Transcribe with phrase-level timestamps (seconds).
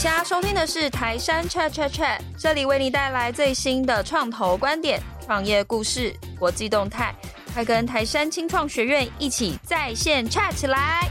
[0.00, 7.14] 现在收听的是台山 Chat Chat Chat，这里为你带来最新的创投观点、创业故事、国际动态，
[7.52, 11.06] 快跟台山青创学院一起在线 chat 起来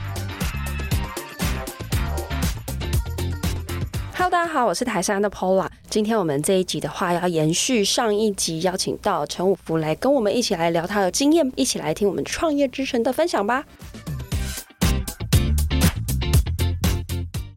[4.15, 5.67] ！Hello，大家好，我是台山的 Paula。
[5.87, 13.63] 今天我们这一集的话，要延续上一集，邀请到陈五福来跟我们一起来聊他的经验，一起来听我们创业之神的分享吧。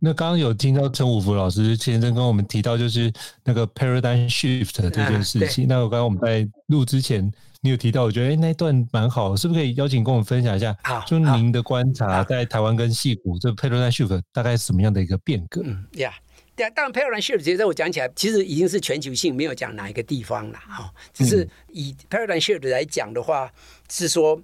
[0.04, 3.12] 那刚刚有听到陈武福老师先生跟我们提到，就是
[3.44, 5.66] 那个 paradigm shift 这件事情。
[5.66, 10.76] 啊、那我刚刚我们在录之前，你有提到，我觉得哎、欸，那一段蛮好，是不是可以邀请跟我们分享一下？
[10.82, 15.62] 好，就您的观察，在台湾跟戏谷这 paradigm shift 大概是什么样的一个变革？
[15.64, 16.12] 嗯，呀，
[16.56, 20.92] 对啊，当然 paradigm shift 其实我讲起来，其实已经是全球性，没有讲哪一个地方了哈。
[21.14, 23.48] 只是以 paradigm shift 来讲的话，
[23.88, 24.42] 是说。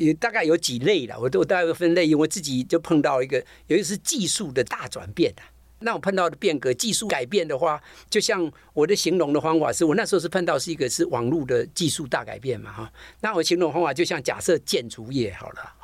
[0.00, 3.36] 也大概有几类了，我都大概分类，因为我自己就碰到一个，
[3.66, 5.42] 有一个是技术的大转变的。
[5.80, 12.92] 那我碰到的变革，技术改变的话，就像我的形容的方法是，我那时候是碰到是一个是网络的技术大改变嘛，哈。
[13.20, 15.74] 那我形容方法就像假设建筑业好了，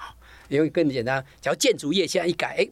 [0.49, 2.69] 因为更简单，假如建筑业现在一改，哎，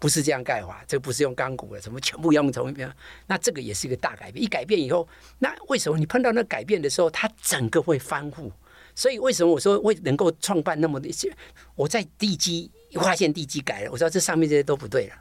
[0.00, 2.92] 不是这样盖法，这不是用钢骨的，什么全部用重边，
[3.28, 4.44] 那这个也是一个大改变。
[4.44, 8.50] 一改变以后，那为什么你碰到那改变的时候，它整个会翻覆？
[8.98, 11.32] 所以为什么我说为能够创办那么的些？
[11.76, 15.14] 我在地基发现地基改了，我知道这上面这些都不对了，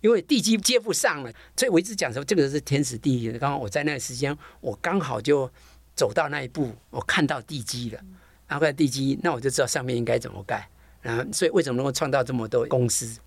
[0.00, 1.32] 因为地基接不上了。
[1.56, 3.36] 所以我一直讲说这个是天时地利。
[3.36, 5.50] 刚刚我在那个时间，我刚好就
[5.96, 8.00] 走到那一步，我看到地基了，
[8.46, 10.68] 然后看地基，那我就知道上面应该怎么盖。
[11.02, 13.18] 然后所以为什么能够创造这么多公司？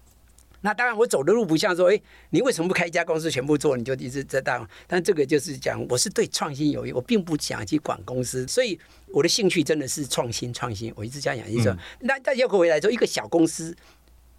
[0.61, 4.67] 那当然，我走的路不像说，哎，你为什么不开一家公司全部做，你就一直在当？
[4.87, 10.91] 但这个就是讲，我是对创新有益，我并不想去管公司，所以我的兴趣真的是创新，创新。
[10.95, 13.75] 我一直这样讲，就是说，那大家回来说，一个小公司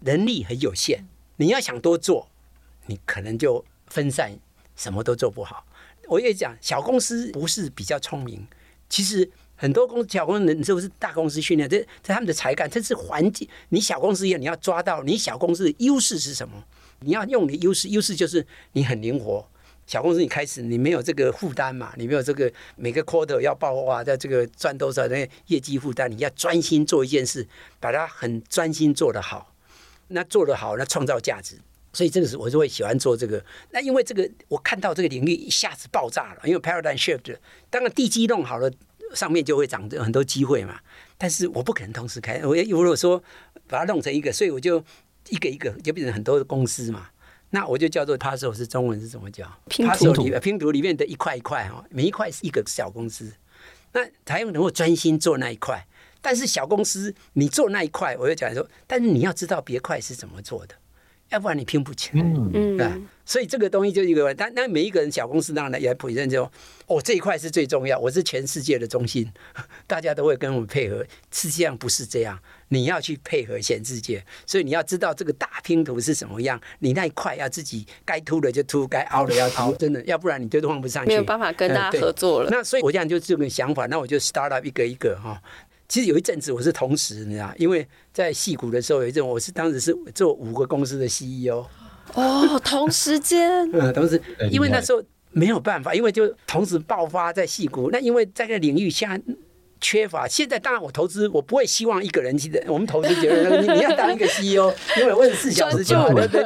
[0.01, 1.03] 能力很有限，
[1.37, 2.27] 你要想多做，
[2.85, 4.31] 你可能就分散，
[4.75, 5.65] 什么都做不好。
[6.07, 8.47] 我也讲，小公司不是比较聪明，
[8.87, 9.29] 其实。
[9.61, 11.69] 很多公司小公司人是不是大公司训练？
[11.69, 13.47] 这这他们的才干，这是环境。
[13.69, 16.63] 你小公司一样，你要抓到你小公司的优势是什么？
[17.01, 19.47] 你要用你优势，优势就是你很灵活。
[19.85, 27.47] 小公司你开始你没有这个负担嘛，你没有这个每个 quarter 要报哇，在这个赚多少那业绩负担，你要专心做一件事，
[27.79, 29.53] 把它很专心做得好。
[30.07, 31.55] 那做得好，那创造价值。
[31.93, 33.43] 所以这个是我就会喜欢做这个。
[33.69, 37.37] 那因为这个我看到这个领域一下子爆炸了，因为 paradigm shift，
[37.69, 38.71] 当然地基弄好了。
[39.13, 40.79] 上面就会长很多机会嘛，
[41.17, 42.41] 但是我不可能同时开。
[42.45, 43.21] 我如果说
[43.67, 44.83] 把它弄成一个，所以我就
[45.29, 47.09] 一个一个就变成很多的公司嘛。
[47.51, 49.45] 那我就叫做 puzzle，是中文是怎么叫？
[49.67, 53.31] 拼图里拼图里面的一块一块哈，每一块是一个小公司。
[53.93, 55.85] 那才能够专心做那一块。
[56.21, 60.75] 但是小公司你做那一块，我就讲说，但是你要知道别块是怎么做的。
[61.31, 62.87] 要不然你拼不起来，嗯，对，
[63.25, 66.43] 所以这个东西就一个，但那每一个人小公司当然也普认就，
[66.87, 69.31] 哦，这一块是最重要，我是全世界的中心，
[69.87, 71.05] 大家都会跟我们配合。
[71.31, 72.37] 实际上不是这样，
[72.67, 82.49] 你要去配合全世界，所以你要知道这个大拼图是什么样，你那一块要自己该凸的就凸，该凹的要凹，真的，要不然你就放不上去，没有办法跟大家合作了。
[82.51, 85.41] 那所以我这样就这个想法，那我就 start up 一个一个哈。
[85.91, 91.65] 其实有一阵子我是同时，你知道，因为在戏股的时候有一阵，我是当时是做五个公司的 CEO。
[92.13, 97.89] 哦，同时间， 嗯，同时，因为那时候没有办法，因为就同时爆发在戏股。
[97.91, 99.21] 那因为在这个领域现在
[99.81, 102.63] 缺乏，现在当然我投资，我不会希望一个人去的。
[102.67, 105.97] 我们投资觉得你 你要当一个 CEO，因为二十四小时就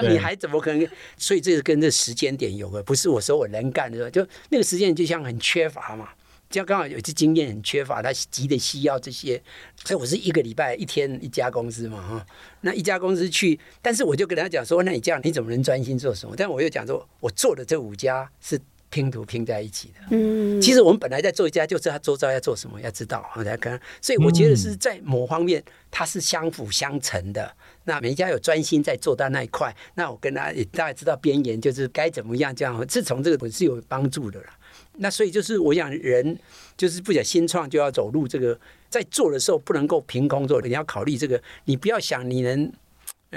[0.10, 0.88] 你还怎么可能？
[1.18, 6.10] 所以这是跟这时间点有关，不是我说我能干的时候，就那个时间就像很缺乏嘛。
[6.50, 9.42] 这样刚好有些经验很缺乏，他急的需要这些，
[9.84, 12.26] 所以我是一个礼拜一天一家公司嘛哈，
[12.62, 16.36] 那一家公司去，但是我就跟他讲说，那你这样你怎么能专心做什么？
[16.38, 27.54] 但我又讲说，我做的这五家是拼图拼在一起的，嗯，其实我们本来在做一家，就知道他周遭要做什么，要知道，我才跟，所以我觉得是在某方面它是相辅相成的。
[27.84, 34.48] 那每一家有专心在做到那一块，那我跟他也大概知道边缘就是该怎么样这样，自从这个我是有帮助的了。
[34.98, 36.38] 那所以就是我想人
[36.78, 38.58] 就是不讲新创就要走路这个，
[38.90, 42.72] 在做的时候不能够凭空做，你要考虑这个，你不要想你能，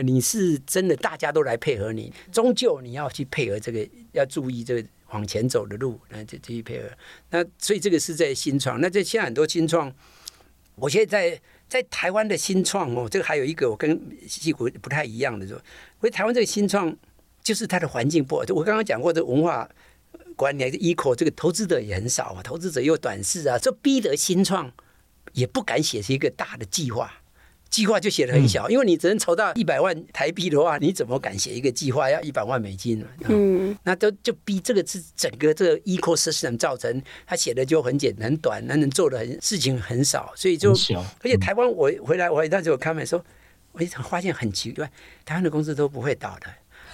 [0.02, 6.88] 你是真的大家都来配合你，终究你要去配合这个，要注意这个往前走的路，那就继续配合。
[7.30, 9.92] 那所以这个是在新创，那这现在很多新创，
[10.76, 15.62] 我现在在在台湾的新创哦，这个还有一个我跟西谷不太一样的说，因
[16.02, 16.96] 为台湾这个新创
[17.42, 19.68] 就是它的环境不好，就我刚刚讲过的文化。
[20.38, 20.64] 管理
[20.94, 24.72] eco 这个投资者也很少啊，投资者又短视啊，这逼得新创
[25.32, 27.12] 也不敢写出一个大的计划，
[27.68, 33.06] 计划就写的很小，因为你只能筹到一百万台币的话，你怎么敢写一个计划要一百万美金呢？
[33.28, 43.22] 嗯，那都就逼这个是整个这个 ecosystem 造成他写的就很简单很短，那能做的很事情很少，所以就而且台湾我回来我那时候看说，
[43.72, 44.88] 我一发现很奇怪，
[45.24, 46.46] 台湾的公司都不会倒的。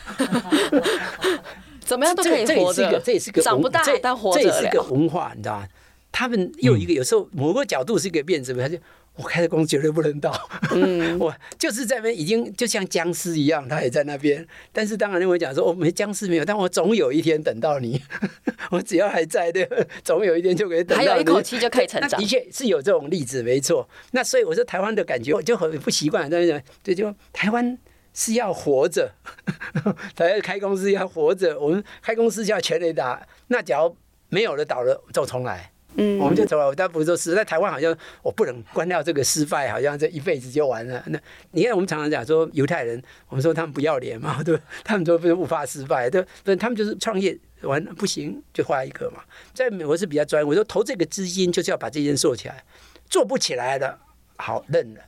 [1.85, 5.69] 怎么样都可以活着，这也是个长不大但活着这也是个文化，你知道吗？
[6.11, 8.79] 他们又一个有时候某个角度是一个辩证，他就。
[9.17, 10.33] 我开的公司绝对不能倒，
[10.75, 14.45] 嗯， 我就是在那边已经就像僵尸一样，他也在那边。
[14.73, 18.03] 但是当然，我讲说我没僵尸没有，但我总有一天等到你，
[18.73, 22.21] 我只要还在的，总有一天就可以等到你，还有一口气就可以成长。
[22.21, 23.89] 的确是有这种例子，没错。
[24.11, 26.29] 那所以我说台湾的感觉，我就很不习惯。
[26.29, 27.79] 但是对，就台湾
[28.15, 29.13] 是要活着，
[30.17, 33.21] 他要开公司要活着，我们开公司就要全力打。
[33.49, 33.95] 那假如
[34.31, 35.71] 没有了，倒了就重来。
[35.97, 36.75] 嗯，我们就走了。
[36.75, 41.01] 但不是说是在台湾，好像我不能关掉这个失败，好像这一辈子就完了。
[41.07, 41.21] 那
[41.53, 49.23] 你看，我们常常讲说犹太人，我们说他们不要脸嘛，对， 他们说不是不怕失败，对，不，他们就是创业完不行就换一个嘛。
[49.53, 52.65] 在美国是比较专业，我说投这个资金就是要把这件做起来，
[53.09, 53.97] 做不起来的，
[54.39, 55.01] 好认了，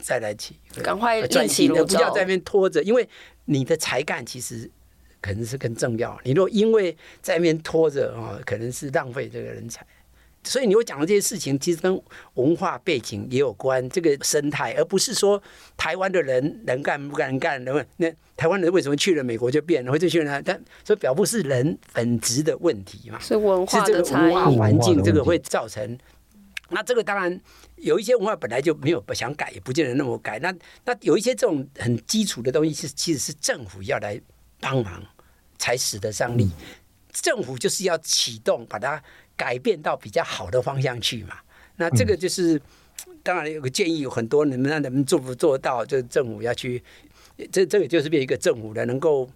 [0.00, 3.08] 再来起，赶快转型，不要在那边拖着，因为
[3.44, 4.70] 你的才干其实
[5.20, 6.18] 可能是更重要。
[6.24, 9.86] 你如果因为在那边拖着啊，可能是浪费这个人才。
[10.42, 12.02] 所以你会讲的这些事情，其实跟
[12.32, 15.40] 文化背景也有关，这个生态，而不是说
[15.76, 17.84] 台湾的人能干不敢干，能？
[17.98, 19.92] 那台湾人为什么去了美国就变了？
[19.92, 23.18] 或者去了，但所以表不是人本质的问题嘛？
[23.20, 25.98] 是文化的差异，文化环境这个会造成。
[26.70, 27.40] 那这个当然
[27.76, 30.38] 有一些文化本来就没有不想改，也不见得那么改。
[30.38, 34.20] 那那有一些这种很基础的东西，是其实是政府要来
[34.58, 35.02] 帮忙
[35.58, 36.50] 才使得上力。
[37.12, 39.02] 政府就是要启动，把它。
[39.40, 41.34] 改变到比较好的方向去嘛？
[41.76, 42.60] 那这个就是，
[43.22, 45.82] 当然有个建议，有很多能不能做不做到？
[45.82, 46.84] 就是政府要去，
[47.50, 49.26] 这这个就是变一个政府的能够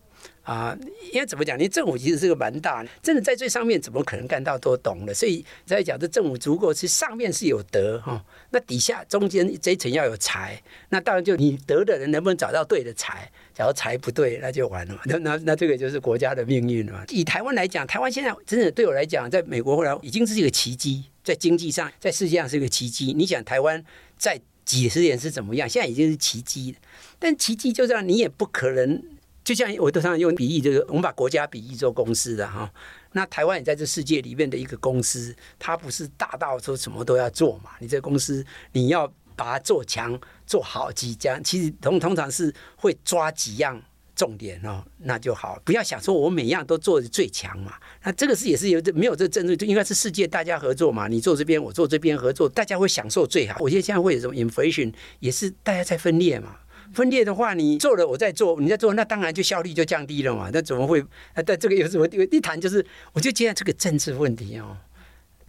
[0.44, 0.76] 啊，
[1.11, 1.58] 因为怎么讲？
[1.58, 5.14] 你政府其实是个蛮大，真的在最上面怎么可能干到都懂的？
[5.14, 13.31] 所以在讲这政府足够，其实上面是有德哈，那底下中间这一层要有才，那当然就你德的人能不能找到对的才？
[13.55, 15.00] 假如财不对，那就完了嘛。
[15.06, 17.05] 那那那这个就是国家的命运了嘛。
[17.08, 23.14] 以台湾来讲，台湾现在真的对我来讲，在美国后来已经是一个奇迹，在经济上，在世界上是一个奇迹。
[23.17, 23.82] 你想台湾
[24.19, 25.67] 在几十年是怎么样？
[25.67, 26.76] 现在已经是奇迹。
[27.19, 29.02] 但奇迹就这样，你也不可能。
[29.44, 32.69] 就像我都常常用比喻，就是我们把国家比喻做公司的哈。
[33.12, 37.70] 那台湾也在这世界里面的一个公司，它不是大到说什么都要做嘛。
[37.79, 39.12] 你这个公司你要。
[39.37, 43.82] 把它做强做好几家，其实通通常是会抓几样
[44.14, 45.61] 重点哦，那就好。
[45.64, 47.75] 不要想说我每样都做的最强嘛，
[48.05, 51.08] 那这个是也是有这没有这政治，就应该是世界大家合作嘛。
[51.08, 53.56] 你做这边，我做这边合作，大家会享受最好。
[53.58, 56.55] 我觉得现在会有什么 inflation，也是大家在分裂嘛。
[56.92, 60.50] 分裂的话，你做了我再做，你再做，那当然就效率就降低了嘛。
[60.52, 61.00] 那怎么会？
[61.32, 62.06] 啊，但这个有什么？
[62.31, 64.76] 一谈就是，我就觉得这个政治问题哦。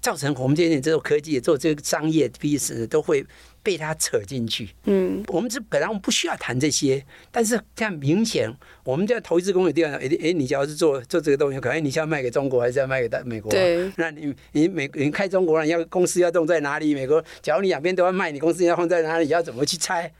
[0.02, 3.26] 造成我们这些做科技、做这个商业彼此都会
[3.64, 4.70] 被他扯进去。
[4.84, 8.48] 嗯，我们这本来我们不需要谈这些，但是这样明显，
[8.84, 13.52] 我们在投资公有地方，哎哎，你只要是做做这个东西，可能你是要卖给中国，还是要卖给大美国？
[13.52, 16.94] 对，那你你美你开中国人要公司要动在哪里？
[16.94, 19.30] 美国，假如你两边都要卖，你公司要放在哪里？
[19.30, 20.14] 要怎么去猜？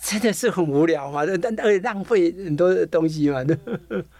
[0.00, 3.44] 真的是很无聊嘛， 但但而且浪费很多东西嘛。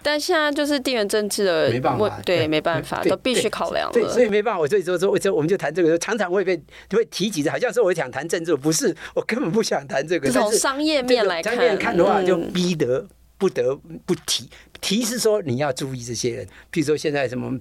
[0.02, 3.92] 但现在就是地缘政治的，没办法，对，没办法，都必须考量了。
[3.92, 6.56] 对，所以没办法，我所以说说，我就我们就谈这个，常常会被
[6.88, 10.30] 就会提及的，好像说我想谈政治，不是，我根本不想谈这个。
[10.30, 13.06] 从商业面来看，商业面看的话，就逼得
[13.38, 14.48] 不得不提。
[14.80, 17.52] 提是说你要注意这些人，譬如说现在什么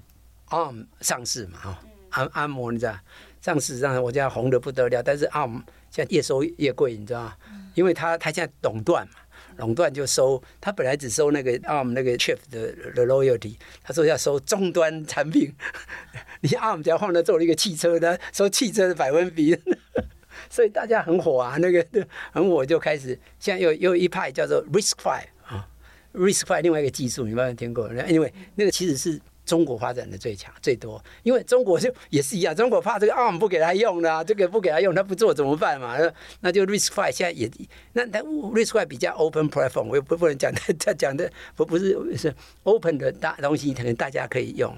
[0.50, 1.80] ARM 上市嘛，哈，
[2.10, 2.98] 安按摩你知道，
[3.42, 7.34] 上市让我家红的不得了，但是 ARM 现在越收越贵，你知道吗？
[7.76, 9.14] 因为他他现在垄断嘛，
[9.58, 12.74] 垄断就收，他本来只收那个 ARM 那个 chip 的
[13.06, 15.54] royalty，他说要收终端产品，
[16.42, 19.56] 你 ARM 只要放在做了一个汽车的，收汽车的百分比，
[20.50, 21.86] 所以大家很火啊，那个
[22.32, 25.12] 很火就开始，现在又又一派叫做 RISC-V
[25.46, 25.68] 啊
[26.14, 27.88] ，RISC-V 另外一个技术，你有没有听过？
[28.06, 29.22] 因为那个其实是。
[29.46, 35.98] 中国发展的最强最多，因为中国就也是一样，中国怕这个 ARM 不给他用的，这个不给他用，他不做怎么办嘛？
[36.42, 37.50] 那就 RISC-V 现在也，
[37.94, 42.34] 那他 RISC-V 比较 open platform，我也不不能讲的，他讲的不不是是
[42.64, 44.76] open 的大东西，可能大家可以用。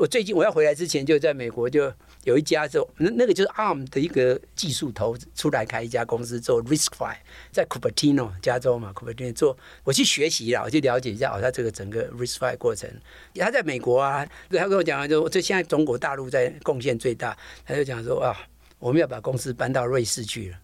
[0.00, 1.92] 我最近我要回来之前，就在美国就
[2.24, 7.14] 有一家做那那个就是 ARM 的一个技术投资出来开一家公司做 RISC-V，
[7.52, 9.54] 在 Cupertino 加州嘛，Cupertino 做
[9.84, 12.90] 我去学习了，我去了解一下哦，他这个整个 RISC-V 过程。
[13.34, 18.34] 他在美国啊，他跟我讲就这现在中国大陆在贡献最大，他就讲说啊，
[18.78, 20.56] 我们要把公司搬到瑞士去了。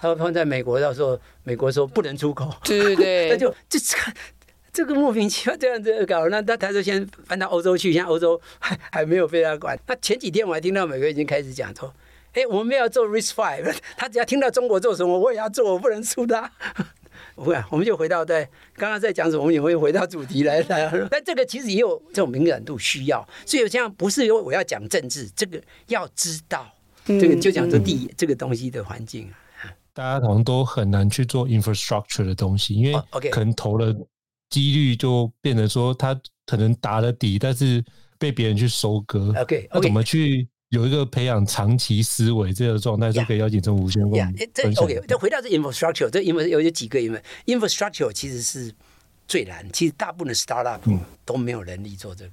[0.00, 4.12] 他放在美国，到时候美国说不能出口，对对对，那 就就这个
[4.74, 9.78] 这个莫名其妙这样子搞，那那他就先搬到欧洲去，现在欧洲还还没有被他管。
[9.86, 11.94] 那前几天我还听到美国已经开始讲说，
[12.32, 16.50] 哎，我们要做 RISC-V， 他只要听到中国做什么，我也要做，我不能输他。
[17.36, 20.90] 不会，我们就回到在刚刚在讲什么，我们也会回到主题来来。
[21.08, 26.68] 但这个其实也有这种敏感度需要，所以这样不是因为我要讲政治，这个要知道，
[27.06, 29.32] 这个就讲这地、嗯、这个东西的环境。
[29.92, 33.00] 大家可能都很难去做 infrastructure 的东西，因为
[33.30, 33.94] 可能投了
[34.54, 37.84] 几率就变成说他可能打了底，但是
[38.18, 39.32] 被别人去收割。
[39.36, 40.46] OK，那怎么去？
[40.70, 44.34] 有一个培养长期思维这个状态，就可以邀请陈武先生。
[44.52, 48.74] 这 OK，就回到这 infrastructure，这因为有有几个因为 infrastructure 其实是
[49.28, 50.80] 最难，其实大部分的 startup
[51.24, 52.32] 都没有能力做这个，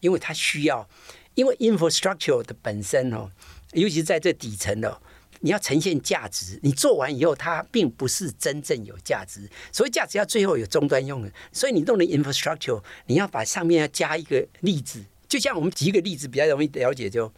[0.00, 0.88] 因为它需要，
[1.36, 3.30] 因为 infrastructure 的本身哦，
[3.72, 5.00] 尤其是在这底层的，
[5.40, 15.04] 你要呈现价值，你做完以后它并不是真正有价值，所以价值要最后有终端用的，所以你弄的 infrastructure，你要把上面要加一个例子。
[15.28, 17.32] 就像我们举一个例子比较容易了解，就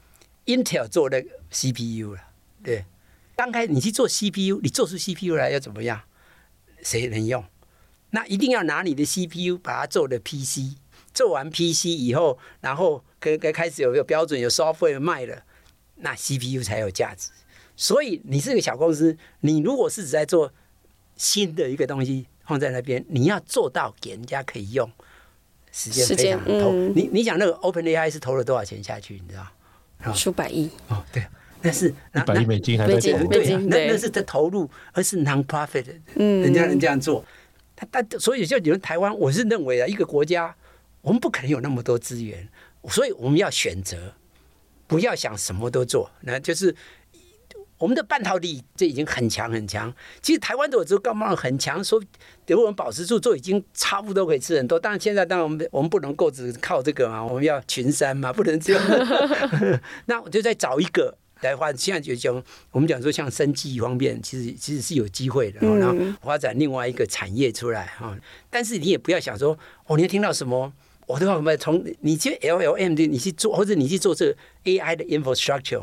[0.45, 2.21] Intel 做那个 CPU 了，
[2.63, 2.85] 对，
[3.35, 6.03] 刚开始你去做 CPU，你做出 CPU 来要怎么样？
[6.83, 7.45] 谁能用？
[8.11, 10.77] 那一定要拿你的 CPU 把它做的 PC，
[11.13, 15.43] 做完 PC 以后，然后该该开始有个标准，有 software 卖了，
[15.97, 17.31] 那 CPU 才有价值。
[17.77, 20.51] 所以你是个小公司，你如果是只在做
[21.17, 24.91] 新的一个东西放在那边，你要做到给人家可以用。
[25.71, 29.21] 时间非常投，嗯、你你想那个 OpenAI 是投了多少钱下去？
[29.23, 30.15] 你知道？
[30.15, 31.23] 数百亿哦，对，
[31.61, 37.23] 但是一百亿美金还在投，对，那那是在投入，而是 non-profit，嗯，人家能这样做，
[37.75, 40.55] 他但所以就你们台湾，我是认为啊，一个国家
[41.03, 42.49] 我们不可能有那么多资源，
[42.89, 44.15] 所以我们要选择，
[44.87, 46.75] 不要想什么都做，那就是。
[47.79, 49.93] 我们的半导体这已经很强很强，
[50.23, 52.03] 其实台湾的这个高贸很强，说
[52.47, 54.79] 等我们保持住，做已经差不多可以吃很多。
[54.79, 58.83] 当然现在当然我们我们不能够只靠这个嘛，我们要群山嘛，不能这样。
[60.07, 68.17] 那我就再找一个来发，现在就讲我们讲说像生技方面，其实其实是有机会的，然后发展另外一个产业出来哈。
[68.49, 70.73] 但是你也不要想说哦，你要听到什么，
[71.07, 75.83] 我都要什么从你去 LLM 的你去做，或者你去做这个 AI 的 infrastructure。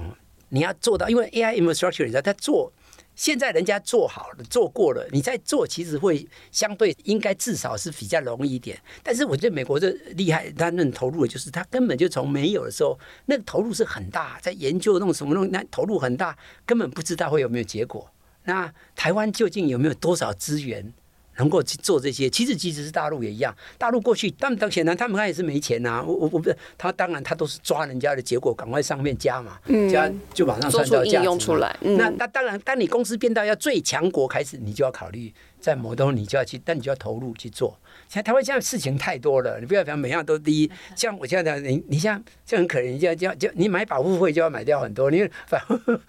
[0.54, 2.72] 你要做到，因为 AI infrastructure，你知道，他做
[3.16, 8.80] 现在人家做好了，做过了，你再做其实会相对应该至少是比较容易一点。
[9.02, 18.08] 但是我觉得美国这厉害，他那投入的就是他根本就从没有的时候，那个投入是很大，在研究那种什么东西，那投入很大，根本不知道会有没有结果。
[18.44, 20.94] 那台湾究竟有没有多少资源？
[21.38, 23.56] 能够去做这些，其实即使是大陆也一样。
[23.78, 26.04] 大陆过去，他们当显然他们看也是没钱呐、啊。
[26.04, 31.76] 我我我不是他，当然他都是抓人家的结果，赶快上面加嘛，嗯、加就马上算到价值出来。
[31.82, 37.78] 嗯、那那当然，当你公司变到要最强国开始，你就要考虑在某东西你就要去，但你就要投入去做。
[38.14, 40.72] 像台湾现在事情太多了，你不要讲每样都第一。
[40.96, 45.60] 像我现在讲，你你像就很可怜，就就就你买保护费就要买掉很多，你反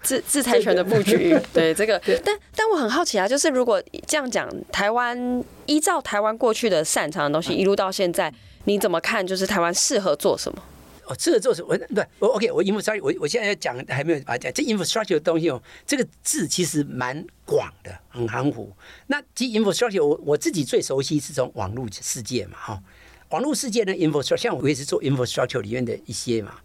[0.03, 1.99] 制制裁权的布局， 对这个。
[2.23, 8.31] 但但我很好奇啊，就是如果这样讲，台湾依照台湾过去的擅长的东西，一路到现在，
[8.65, 9.25] 你怎么看？
[9.25, 10.61] 就是台湾适合做什么？
[11.07, 11.77] 哦，这个做什么？
[11.77, 18.71] 对，我 OK，我 infrastructure，我我现在要讲还没有把讲这 infrastructure 的东西哦，这个字其实蛮广的，很含糊。
[19.07, 22.83] 那其 infrastructure，我我自己最熟悉是从网络世界嘛，哈，
[23.29, 26.59] 网络世界的 infrastructure，像我也是做 infrastructure 里面的一些嘛。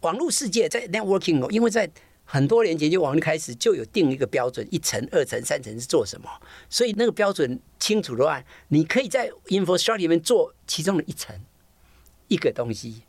[0.00, 1.88] 网络世界在 networking 哦，因为在
[2.24, 6.28] 很多年前就网络开始就有定一个标准，一层、二层、三层是做什么，
[6.68, 11.38] 所以那个标准清楚的话，你可以在 infrastructure 里面做其中的一层
[12.28, 13.02] 一个东西。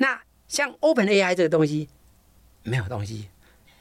[0.00, 1.86] 那像 Open AI 这个东西
[2.62, 3.28] 没有东西，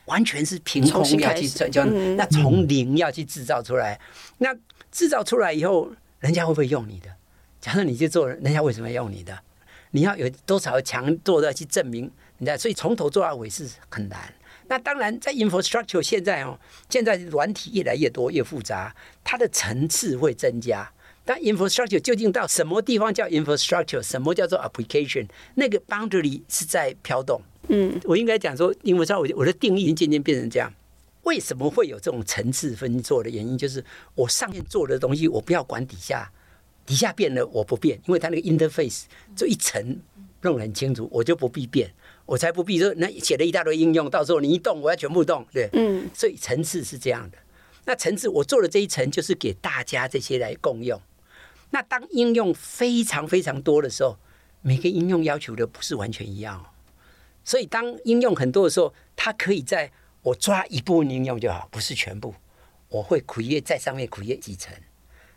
[0.05, 3.97] 完全是凭空要去成就，那从零要去制造出来，
[4.39, 4.53] 那
[4.91, 7.07] 制造出来以后，人家会不会用你的？
[7.61, 9.39] 假设你去做，人家为什么要用你的？
[9.91, 12.57] 你要有多少强做的去证明人家？
[12.57, 14.33] 所以从头做到尾是很难。
[14.67, 16.59] 那当然，在 infrastructure 现在哦，
[16.89, 20.91] 现在软体越来越多越复杂，它的层次会增加。
[21.25, 24.01] 但 infrastructure 究竟到什么地方叫 infrastructure？
[24.01, 25.27] 什么叫做 application？
[25.55, 27.41] 那个 boundary 是在飘动。
[27.67, 30.73] 嗯，我应该讲说，因为在我我的定义渐渐变成这样。
[31.23, 33.55] 为什么会有这种层次分做的原因？
[33.55, 33.83] 就是
[34.15, 36.31] 我上面做的东西，我不要管底下，
[36.85, 39.03] 底下变了我不变，因为它那个 interface
[39.35, 39.99] 就一层
[40.41, 41.93] 弄得很清楚，我就不必变，
[42.25, 47.37] 我才不必说那写了一大堆应用，到时候你一动，我要全部动，对，嗯，所以层次是这样的。
[47.85, 50.99] 那层次我做的这一层，就是给大家这些来共用。
[51.71, 54.17] 那当应用非常非常多的时候，
[54.61, 56.65] 每个应用要求的不是完全一样哦。
[57.43, 62.33] 所以当应用很多的时候，它可以在我抓一部分应用就好，不是全部。
[62.89, 64.75] 我会苦业在上面苦业几层，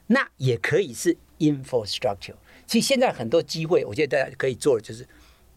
[0.07, 2.35] 那也可以是 infrastructure。
[2.67, 5.07] 其实现在很多机会，我觉得大家可以做的就是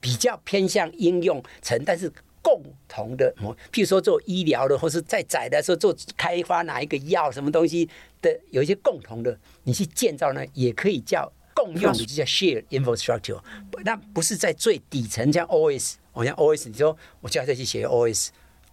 [0.01, 3.33] 比较偏向应用层，但是共同的，
[3.71, 7.89] 譬如说做医疗的，或是在窄的时候做开发哪一个药什么东西
[8.25, 13.39] 的，有一些共同的，你去建造呢，也可以叫共用的，就叫 share infrastructure。
[13.83, 18.29] 那不是在最底层，像 OS，我像 OS，你说我现在再去写 OS，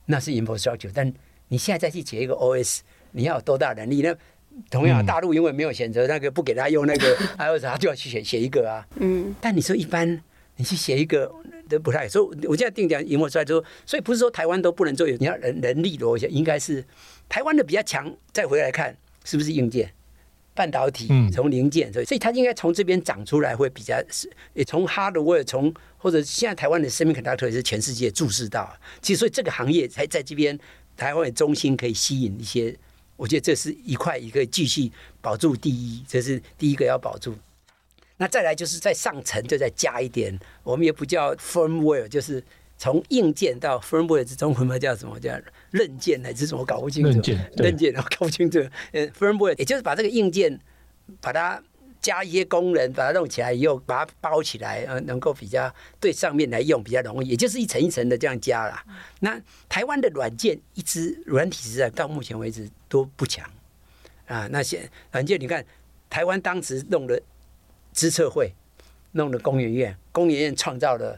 [0.06, 1.12] 那是 infrastructure，但
[1.48, 2.80] 你现在再去写一个 OS，
[3.12, 4.14] 你要有多大能力呢？
[4.70, 8.86] 同样，大陆因为没有选择那个不给他用那个 iOS，他就要去写写一个啊。
[8.96, 9.34] 嗯。
[9.40, 10.22] 但你说一般，
[10.56, 11.32] 你去写一个
[11.70, 12.06] 都不太。
[12.06, 16.84] 所以我现在定讲萤幕出来之后，所以不是说台湾都不能做，你要人人力的，我想应该是
[17.30, 18.14] 台湾的比较强。
[18.30, 19.92] 再回来看，是不是硬件、
[20.54, 24.30] 半导体从零件，所以所以它应该从这边长出来会比较是。
[24.54, 28.74] 也从 hardware 从或者现在台湾的 semiconductor 也是全世界注视到。
[29.00, 30.58] 其实所以这个行业才在这边
[30.96, 32.76] 台湾的中心可以吸引一些。
[33.16, 37.34] 我觉得这是一块一个继续保住第一，这是第一个要保住。
[38.16, 42.42] 那再来就是在上层就再加一点，我们也不叫 firmware，就是
[42.82, 45.32] 从硬件到 firmware 之中，文嘛叫什么叫
[45.70, 46.64] 韧件还是什么？
[46.64, 47.10] 搞不清楚。
[47.10, 48.58] 韧件，韧件，然后搞不清楚。
[48.90, 50.58] 呃，firmware 也就是把这个硬件
[51.20, 51.62] 把它。
[52.00, 58.84] 加一些功能，把它弄起来以后，把它包起来，呃，能够比较对上面来用比较容易，也就是一层一层的这样加啦。
[59.20, 63.48] 那台湾的软件一直软体实在到目前为止都不强
[64.26, 64.48] 啊。
[64.50, 65.64] 那些软件，你看
[66.10, 67.22] 台湾当时弄的
[67.92, 68.52] 资策会，
[69.12, 71.16] 弄的工研院，工研院创造了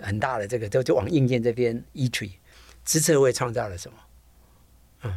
[0.00, 2.30] 很大的这个，就就往硬件这边移推。
[2.84, 3.98] 资策会创造了什么？
[5.04, 5.12] 嗯，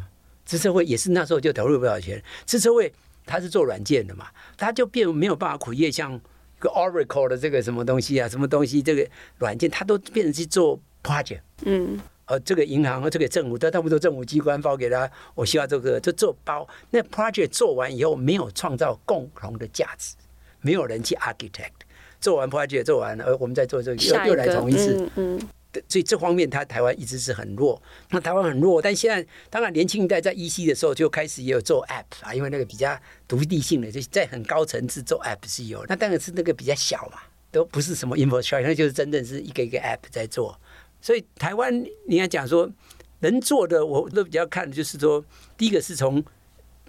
[0.46, 2.24] 资策会也是那时候就投入不少钱。
[2.46, 2.94] 资策会。
[3.24, 4.26] 他是做软件的嘛，
[4.58, 6.20] 他就变没有办法苦业，像
[6.58, 9.08] 个 Oracle 的这个什么东西啊，什么东西这个
[9.38, 11.42] 软件，他都变成去做 project。
[11.62, 16.68] 嗯，呃，这个银行和这个政府，他差不多政府机关包给他，我希望这个就做包。
[16.90, 20.16] 那 project 做完以后，没有创造共同的价值，
[20.62, 21.72] 没有人去 architect。
[22.22, 24.96] 做完 project 做完了，呃，我们再做这个，又又来重一次。
[25.16, 25.38] 嗯。
[25.38, 25.42] 嗯
[25.88, 27.82] 所以这方面，他台湾一直是很弱。
[28.10, 35.82] 那台湾很弱，但现在当然年轻一代在 EC 的时候就开始也有做 App 啊，因为那个比较独立性的，就在很高层次做 App 是有。
[35.88, 37.20] 那当然是那个比较小嘛，
[37.54, 40.60] 都不是什么 infrastructure，那就是真正是一个一个 App 在做。
[41.02, 42.70] 所以台湾你要讲说
[43.22, 45.24] 能做的，我都比较看的就是说，
[45.58, 46.22] 第一个是从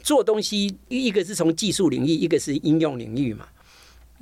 [0.02, 3.46] 做东西，一个是从技术领域，一个是应用领域嘛。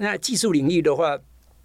[0.00, 1.18] 那技术领域的话。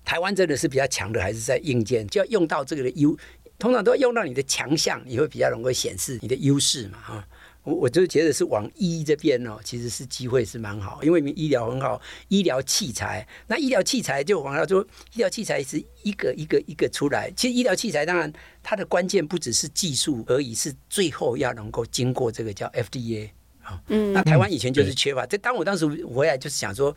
[0.06, 3.18] 台湾真的是比较强的，还是在硬件，就要用到这个的优，
[3.58, 7.28] 通常都要用到你的强项，你会比较容易显示你的优势嘛，哈。
[7.64, 14.80] 我我就觉得是往医这边哦，其实是机会是蛮好，因为医疗很好，医疗器材，那医疗器材就往下说，
[15.14, 17.32] 医疗器材是一个一个一个出来。
[17.36, 23.28] 其实医疗器材当然它的关键不只是技术而已，是最后要能够经过这个叫 FDA
[23.64, 23.82] 啊。
[23.88, 24.14] 嗯。
[24.14, 26.96] 那台湾以前就是缺乏，这当我当时回来就是想说，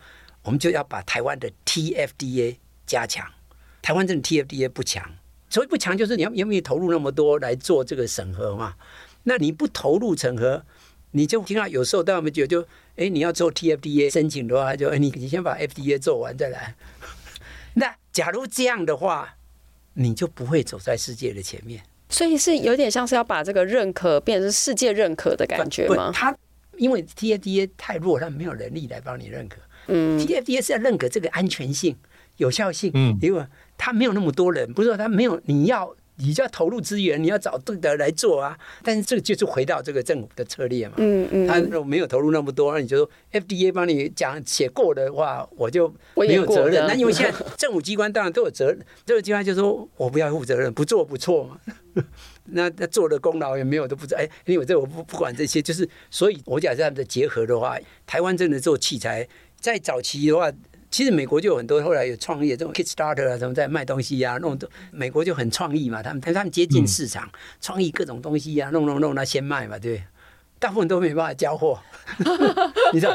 [0.48, 2.56] 我们就要把台湾的 TFDA。
[2.88, 3.30] 加强，
[3.82, 5.04] 台湾这种 TFDA 不强，
[5.50, 8.76] 所以不强就是你要因为投入那么多来做这个审核嘛，
[9.24, 10.64] 那你不投入审核，
[11.10, 16.76] 你就听到有时候大家们觉得就，哎，你要做 TFDA 申请的话，就你你先把 FDA 做完再来。
[17.76, 19.36] 那假如这样的话，
[19.92, 21.82] 你就不会走在世界的前面。
[22.08, 26.10] 所以是有点像是要把这个认可变成世界认可的感觉吗？
[26.14, 26.34] 他
[26.78, 29.58] 因为 TFDA 太弱，他没有能力来帮你认可。
[29.88, 31.96] 嗯，TFDA 是要认可这个安全性。
[32.38, 33.44] 有效性，嗯，因为
[33.76, 38.56] 他没有那么多人，不是说他没有，你要你就要投入资源，你要找对的来做啊。
[38.84, 46.86] 但是这个就是回到这个政府的策略嘛，嗯嗯，他没有投入那么多，那你就说 FDA 帮你讲写过的话，我就没有责任。
[46.86, 51.58] 那因为现在政府机关当然都有责任， 这个机关就说我不要负责任，不做不错嘛。
[52.50, 54.20] 那那做的功劳也没有都不知道。
[54.20, 59.28] 哎，因为这我不不管这些，就是所以我讲这样的结合的话，台湾真的做器材，
[59.60, 60.50] 在早期的话。
[60.90, 64.58] 其实美国就有很多，后来有创业这种 Kickstarter 啊，什么在卖东西啊，弄
[64.90, 70.04] 美国就很创意嘛，他们他们接近市场，创意各种东西啊，弄弄弄，那先卖嘛，对不对？
[70.58, 71.78] 大部分都没办法交货，
[72.94, 73.14] 你知道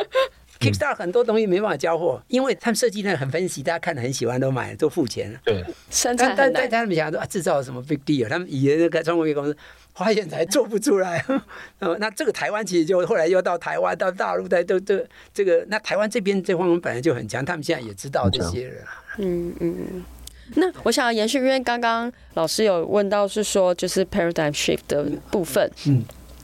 [0.60, 5.36] Kickstarter 很多东西没办法交货，因为他们设计的很分析，大家看的很喜欢，都买都付钱。
[5.44, 5.66] 对，
[6.16, 8.30] 但但但他们想说啊，制造什么 big deal？
[8.30, 9.58] 他们以前那个创业公司。
[9.96, 11.24] 发现才做不出来，
[12.00, 18.84] 那这个台湾其实就后来又到台湾到大陆，在都这这个那台湾这边这方面本来就很强，他们现在也知道这些人。
[19.18, 20.04] 嗯嗯。
[20.56, 26.04] 那我想要延续，因为刚刚老师有问到是说就是 paradigm shift 的部分，嗯，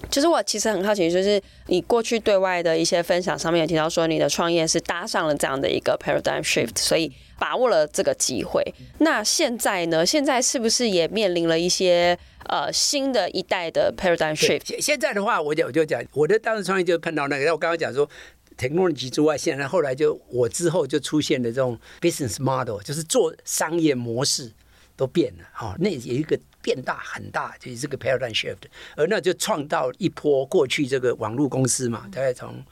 [0.10, 8.64] 其实我其实很好奇，就是你过去对外的一些分享上面有提到说，你的创业是搭上了这样的一个 paradigm shift，所以把握了这个机会。
[9.00, 10.06] 那现在呢？
[10.06, 14.82] 现在是不是也面临了一些呃新的一代的 paradigm shift？
[14.82, 18.10] 现在的话，我就我就讲，我的当时创业就碰到那个，我刚刚讲说
[18.58, 24.52] technology 之外，现在后来就我之后就出现了这种 business model，就是做商业模式
[24.96, 26.40] 都变了哈，那有一个。
[26.62, 28.58] 变大很大，就是这个 paradigm shift，
[28.96, 32.64] 而那就创造一波过去这个网络公司嘛，大概从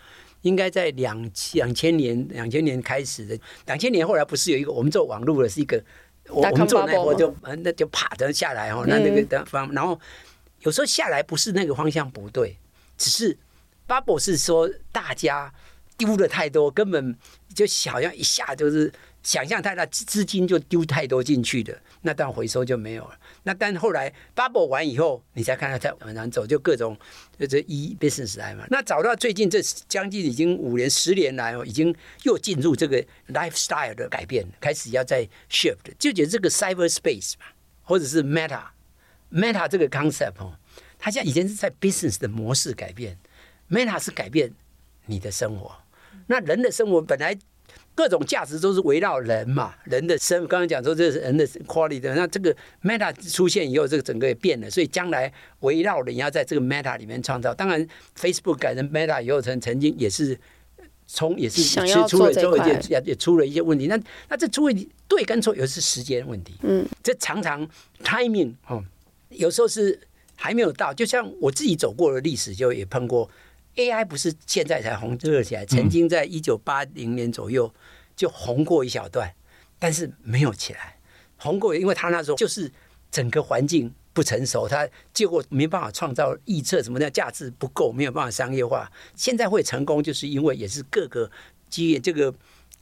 [0.42, 5.84] 应该在两两千年两千年开始的，两千年后来不是有一个我们做网络的是一个，
[6.30, 10.00] 我们做那波就那就啪的下来哦，那那个的方，然后
[10.62, 12.58] 有时候下来不是那个方向不对，
[12.98, 13.38] 只是
[13.88, 15.54] bubble 是说大家
[15.98, 17.16] 丢了太多，根本
[17.54, 18.92] 就好像一下就是。
[19.28, 23.20] 想象太大，资金就丢太多进去的，那当回收就没有了。
[23.44, 26.98] 那但后来 bubble 完以后，你才看到它往上走，就各种
[27.38, 28.66] 就这 e business 来嘛。
[28.70, 37.48] 那找到最近这将近已经五年、十年来哦，已经又进入这个 lifestyle 的改变，开始要在 shift，就觉得这个 cyber space 嘛，
[37.84, 38.62] 或者是 meta
[39.30, 40.56] meta 这个 concept 哦，
[40.98, 43.18] 它像以前是在 business 的模式改变
[43.70, 44.54] ，meta 是改变
[45.08, 45.76] 你的生活。
[46.28, 47.38] 那人的生活本来。
[47.98, 57.52] 各种价值都是围绕人嘛，人的生，刚刚讲说这是人的 quality 的，那这个 meta 出现以后，这个整个也变了，所以将来围绕人要在这个 meta 里面创造。
[57.56, 60.40] 当然，Facebook 改成 meta 以后，曾曾经也是
[61.08, 61.64] 从也是
[62.08, 63.88] 出了之后也也也出了一些问题。
[63.88, 66.54] 那那这出问题对跟错，有时是时间问题。
[66.62, 67.68] 嗯，这常常
[68.04, 68.84] timing 哦，
[69.30, 70.00] 有时候是
[70.36, 70.94] 还没有到。
[70.94, 73.28] 就像我自己走过的历史，就也碰过。
[73.78, 77.74] AI 不是现在才红热起来，曾经在一九八零年左右
[78.16, 79.34] 就红过一小段，
[79.80, 80.98] 但是没有起来。
[81.38, 82.72] 红过，因为他那时候就是
[83.12, 88.92] 整个环境不成熟，他结果没办法创造预测什么的价值不够，没有办法商业化。
[89.16, 91.30] 现在会成功，就是因为也是各个
[91.70, 92.34] 基业这个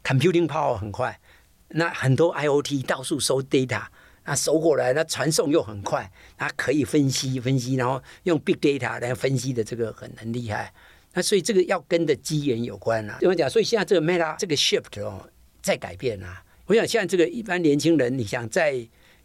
[0.01, 1.19] computing power 很快，
[1.67, 3.87] 那很多 IoT 到处收 data，
[4.25, 10.73] 那收过来，那传送又很快，它可以分析分析，然后用 big data 来分析的这个很很厉害。
[11.13, 13.49] 那所以这个要跟的机缘有关啊，怎么讲？
[13.49, 15.29] 所以现在这个 Meta 这个 shift 哦，
[15.61, 16.43] 在改变啊。
[16.65, 18.73] 我想现在这个一般年轻人，你想在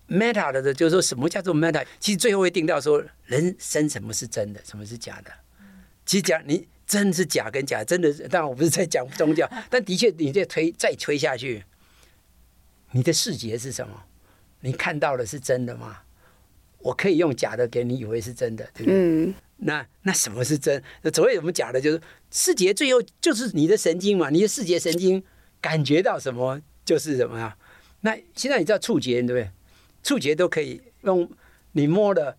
[0.08, 1.84] Meta 的，就是说什么叫做 Meta？
[1.98, 5.32] 其实最后会定到说，人生什么是真的，什么是假的。
[6.04, 11.64] 其实讲你真是假跟假，真的是，当然我不是在讲宗教，但的确你再推再推下去，
[12.92, 14.04] 你的视觉是什么？
[14.60, 15.98] 你看到的是真的吗？
[16.78, 18.94] 我可以用假的给你以为是真的，对不对？
[18.94, 19.34] 嗯。
[19.62, 20.82] 那那什么是真？
[21.02, 25.22] 那所谓我们假的就是视觉，最后就是你的神经嘛，你的视觉神经
[25.60, 27.54] 感觉到什么就是什么呀。
[28.00, 29.50] 那现在你知道触觉对不对？
[30.02, 31.30] 触觉都可以用
[31.72, 32.38] 你摸的，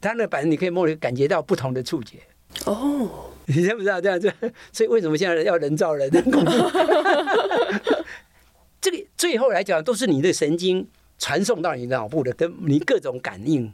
[0.00, 2.18] 它那反正你可以摸，感觉到不同的触觉。
[2.66, 4.34] 哦，你知不知道这样子？
[4.72, 6.10] 所以为什么现在要人造人？
[8.80, 10.88] 这个最后来讲都是你的神经
[11.22, 13.72] 传送到你脑部的，跟你各种感应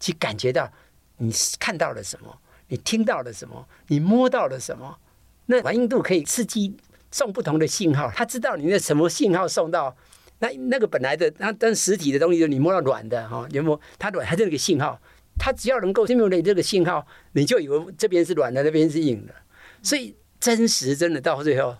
[0.00, 0.72] 去感觉到。
[1.18, 2.38] 你看到了什么？
[2.68, 3.68] 你听到了什么？
[3.88, 4.96] 你摸到了什么？
[5.44, 6.74] 那反应度可以刺激
[7.10, 9.94] 送不同的信号，他知道你那什么信号送到
[10.38, 14.98] 那那个本来的那但实体的东西，就你摸到软的哈，你摸它软，它这个信号，
[15.38, 19.34] 它只要能够听到你这个信号，你就以为这边是软的，那边是硬的。
[19.82, 21.76] 所以真实真的到最后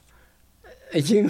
[0.92, 1.29] 已经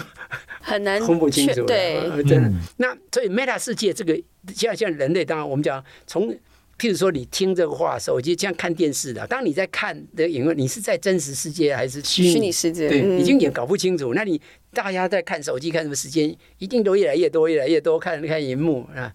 [0.61, 2.51] 很难分不清楚了，对，真的。
[2.77, 4.19] 那所以 Meta 世界这个
[4.55, 6.35] 像像人类，当然我们讲从。
[6.79, 9.25] 譬如说，你听这个话的时候，我就这样看电视的。
[9.25, 12.87] 当你在看的影，你是在真实世界还是虚拟，虚拟世界？
[12.87, 14.13] 对，已经也搞不清楚。
[14.13, 14.39] 那你
[14.75, 19.11] 大家在看手机看什么时间，一定都越来越多，越来越多看看荧幕啊。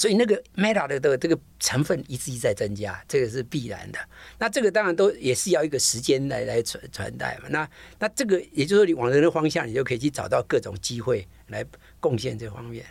[0.00, 3.98] 所以那个 Meta 的的这个成分一直在增加，这个是必然的。
[4.38, 7.48] 那这个当然都也是要一个时间来来传传代嘛。
[7.50, 11.62] 那那这个也就是说，你往人的方向，你就可以去找到各种机会来
[12.00, 12.82] 贡献这方面。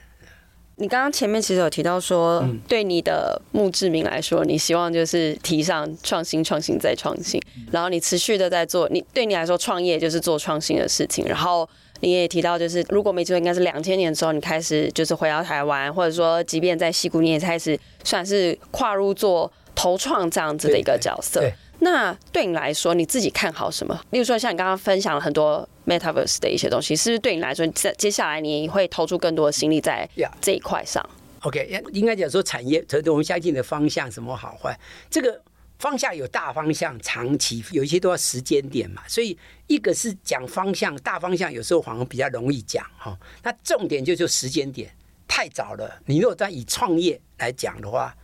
[0.75, 7.41] 你刚刚前面其实有提到说，对你的墓志铭来说，你希望就是提倡创新、创新再创新，
[7.71, 8.87] 然后你持续的在做。
[8.87, 11.25] 你对你来说，创业就是做创新的事情。
[11.25, 11.67] 然后
[12.01, 21.41] 你也提到，就是如果没记错，应该是两千年之后，你开始就是回到台湾，或者说，即便在西谷，你也开始算是跨入做投创这样子的一个角色。
[21.81, 23.97] 那对你来说，你自己看好什么？
[24.11, 30.07] 例如说，像你刚刚分享了很多 Metaverse 的一些东西，是不是对你来说，在接下来你会投出更多的心力在
[30.41, 31.01] 这一块上
[31.41, 34.77] ？Yeah.OK，应该讲说产业，我们相信的方向什么好坏，
[35.09, 35.41] 这个
[35.79, 39.01] 方向有大方向、长期，有一些都要时间点嘛。
[39.07, 43.17] 所以一个是讲方向，大方向有时候反而比较容易讲哈。
[43.41, 44.93] 那重点就就时间点，
[45.27, 45.99] 太早了。
[46.05, 48.15] 你如果在以创业来讲的话，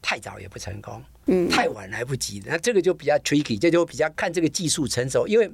[0.00, 1.02] 太早也不成功。
[1.26, 2.42] 嗯，太晚来不及。
[2.46, 5.50] 那这个就比较 tricky，这就比较看这个技术成熟，因为。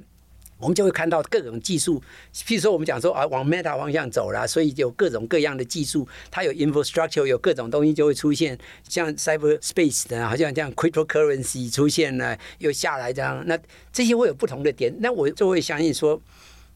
[0.59, 2.01] 我们就会看到各种技术，
[2.33, 8.57] 譬如说我们讲说啊，往 Meta 方向走了，所以有各种各样的技术，它有 infrastructure，有各种东西就会出现，
[8.89, 13.57] 像 cyberspace 的，好像这样 cryptocurrency 出现了又下来这样，那
[13.93, 14.91] 这些会有不同的点。
[14.99, 16.19] 那我就会相信说，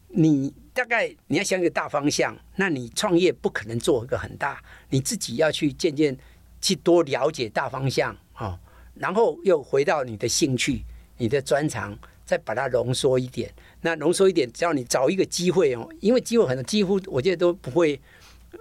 [0.10, 6.15] 你大概你要想一个大方向，那你创业不可能做一个很大，你自己要去渐渐
[6.62, 8.60] 去多了解大方向啊，
[8.94, 10.84] 然后又回到你的兴趣、
[11.17, 11.98] 你的专长。
[12.32, 18.00] 再把它浓缩一点，那浓缩一点，只要你找一个机会哦，因为机会很多，几乎我觉得都不会。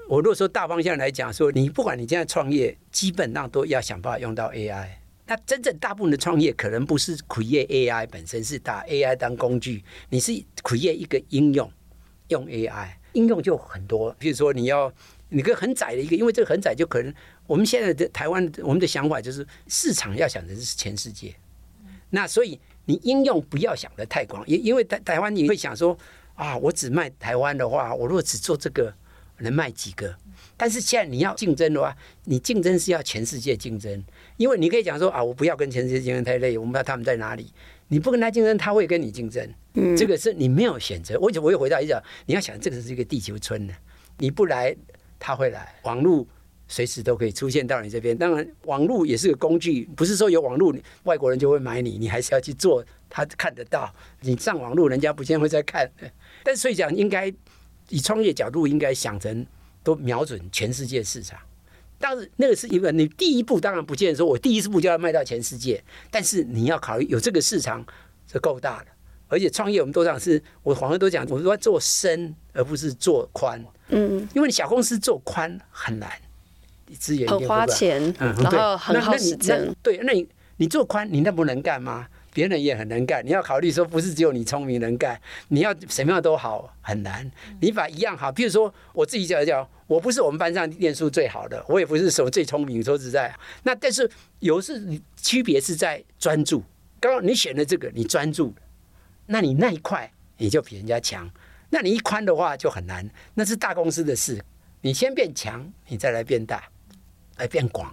[0.08, 4.88] 我如果说大方向来讲，说你不管你现在创业，基本上都要想办法用到 AI。
[5.24, 9.84] 那真正大部分的创业可能不是 create AI 本身，是打 AI 当工具。
[10.08, 10.32] 你是
[10.64, 11.70] create 一个应用，
[12.26, 14.12] 用 AI 应用就很多。
[14.18, 14.92] 比如说你要
[15.28, 17.14] 你个很窄的一个，因为这个很窄，就可能
[17.46, 21.32] 我们现在的台湾，我们的想法就是市场要想的是全世界。
[22.10, 22.58] 那所以。
[22.86, 25.96] 你应用不要想的太广，因因为台台湾你会想说
[26.34, 28.92] 啊，我只卖台湾的话，我如果只做这个，
[29.38, 30.14] 能卖几个？
[30.56, 34.02] 但是现在你要竞争的话，你竞争是要全世界竞争，
[34.36, 37.52] 因为你可以讲说啊，我不要跟全世界竞争太累，我们不知道他们在哪里，
[37.88, 41.18] 你不跟他竞争，他会跟你竞争，嗯，这个是你没有选择。
[41.20, 43.74] 我我又回到一讲，你要想这个是一个地球村的，
[44.18, 44.74] 你不来
[45.18, 46.26] 他会来，网络。
[46.70, 48.16] 随时都可以出现到你这边。
[48.16, 51.98] 当然，网络也是个工具，不是说有网络，外国人就会买你。
[51.98, 53.92] 你还是要去做，他看得到。
[54.20, 55.90] 你上网络，人家不见会在看。
[56.44, 57.30] 但所以讲，应该
[57.88, 59.44] 以创业角度，应该想成
[59.82, 61.36] 都瞄准全世界市场。
[61.98, 65.82] 当然，那个是因为你第一步，当然不见得说我第一步就要卖到全世界。
[66.08, 67.84] 但是你要考虑有这个市场
[68.30, 68.86] 是够大的，
[69.26, 73.60] 而且创业我们都讲是，我好像都讲，我们说做深而不是做宽。
[73.88, 76.08] 嗯，因为你小公司做宽很难。
[76.98, 79.74] 资源很花钱，嗯、然后很耗时间。
[79.82, 80.26] 对，那你
[80.56, 82.06] 你做宽，你那不能干吗？
[82.32, 83.26] 别人也很能干。
[83.26, 87.28] 你要考虑说，不是只有你聪明能干，你要什么样都好，很难。
[87.60, 92.80] 你把一样好，比如说我自己讲讲，我不是我们班上念书最好的，我也不是什么最聪明。
[92.82, 94.80] 说实在，那但是有是
[95.16, 96.62] 区别是在专注。
[97.00, 98.54] 刚刚你选的这个，你专注，
[99.26, 101.28] 那你那一块你就比人家强。
[101.70, 104.40] 那你一宽的话就很难，那是大公司的事。
[104.82, 106.62] 你先变强，你再来变大。
[107.40, 107.92] 来变广，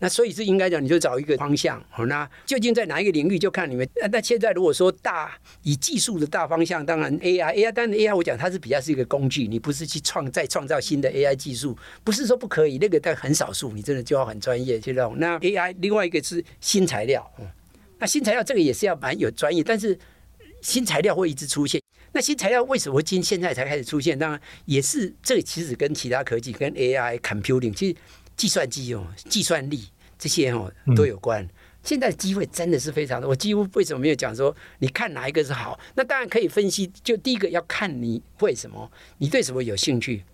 [0.00, 1.82] 那所以是应该讲，你就找一个方向。
[1.90, 3.88] 好，那究竟在哪一个领域，就看你们。
[4.12, 15.18] 那现在如果说大以技术的大方向，当然 AI，AI，当然 AI，我讲它是比较是一个工具，你不是去创再创造新的 AI 技术，不是说不可以，那个但很少数，你真的就要很专业去弄。
[15.18, 17.28] 那 AI 另外一个是新材料，
[17.98, 19.98] 那新材料这个也是要蛮有专业，但是
[20.60, 21.82] 新材料会一直出现。
[22.18, 24.18] 那新材料为什么今现在才开始出现？
[24.18, 27.96] 当然也是这个其实跟其他科技、跟 AI、computing，其实。
[28.36, 29.84] 计算机哦，计算力
[30.16, 31.48] 这些哦都有关。
[31.82, 35.78] 现在机会真的是非常的，我几乎为什么没有讲说，你看哪一个是好？
[35.94, 36.88] 那当然可以分析。
[37.04, 40.24] 就第一个要看你为什么，你对什么有兴趣，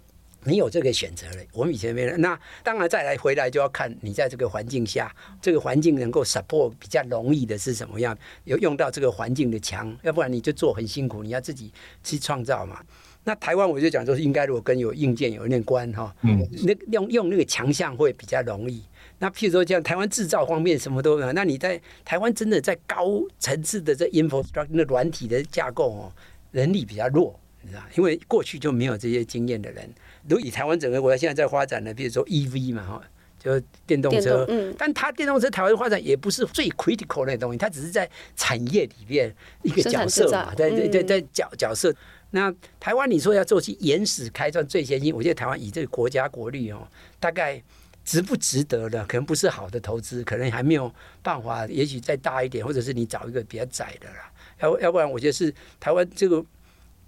[0.44, 1.42] 你有这个选择了。
[1.52, 2.16] 我们以前没有。
[2.18, 12.80] 那当然再来回来就要看你在这个环境下，这个环境能够 support 比较容易的是什么样，有用到这个环境的强，要不然你就做很辛苦，你要自己去创造嘛。
[13.26, 18.82] 那台湾我就讲说，应该如果跟有硬件有一点关哈，嗯，那用用那个强项会比较容易。
[19.18, 26.12] 那譬如说像台湾制造方面什么都有，那你在台湾真的在高层次的这 infrastructure 那软体的架构哦，
[26.50, 27.82] 能力比较弱，你知道？
[27.96, 29.88] 因为过去就没有这些经验的人。
[30.28, 33.02] 如果以台湾整个国家现在在发展的，比如说 EV 嘛哈，
[33.38, 41.94] 就电动车，嗯，但它电动车台湾发展也不是最 critical 的东西，它只是在产业里面一个角色嘛，在在在在角角色。
[42.30, 46.88] 那台湾你说要做起原始开创最先进，我觉得台湾以这个国家国力哦，
[47.20, 47.62] 大概
[48.04, 54.32] 值不值得的，可能不是好的投资，可能还没有办法，也许再大一点，或者是你找一个比较窄的啦。
[54.60, 56.44] 要要不然，我觉得是台湾这个，